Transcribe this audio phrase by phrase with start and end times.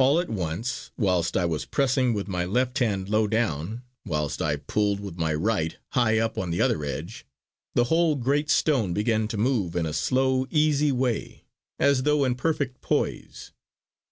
[0.00, 4.56] All at once, whilst I was pressing with my left hand low down whilst I
[4.56, 7.24] pulled with my right high up on the other edge,
[7.76, 11.44] the whole great stone began to move in a slow easy way,
[11.78, 13.52] as though in perfect poise.